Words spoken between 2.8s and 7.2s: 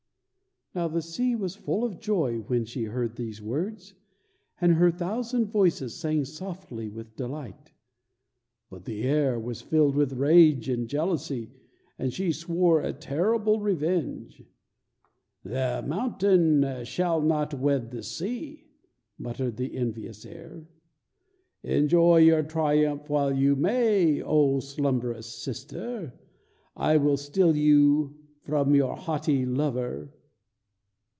heard these words, and her thousand voices sang softly with